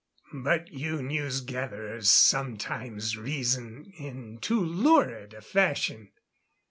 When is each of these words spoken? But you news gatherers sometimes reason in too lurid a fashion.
But 0.33 0.73
you 0.73 1.03
news 1.03 1.41
gatherers 1.41 2.09
sometimes 2.09 3.15
reason 3.17 3.93
in 3.99 4.39
too 4.39 4.59
lurid 4.59 5.35
a 5.35 5.41
fashion. 5.43 6.09